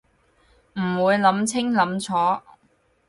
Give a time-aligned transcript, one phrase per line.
[0.73, 2.41] 唔會諗清諗楚